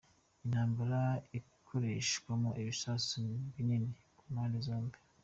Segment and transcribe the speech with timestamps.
[0.45, 1.01] Intambara
[1.37, 3.19] irakoreshwamo ibisasu
[3.53, 4.97] binini ku mpande zombi.